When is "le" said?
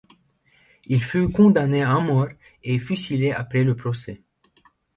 3.63-3.75